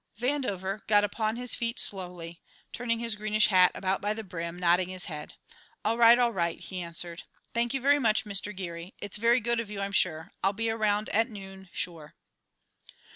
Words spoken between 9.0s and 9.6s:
very good